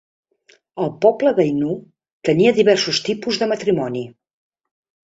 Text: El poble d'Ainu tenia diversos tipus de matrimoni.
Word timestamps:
El 0.85 0.89
poble 1.05 1.33
d'Ainu 1.41 1.75
tenia 2.31 2.55
diversos 2.63 3.05
tipus 3.11 3.43
de 3.45 3.51
matrimoni. 3.55 4.05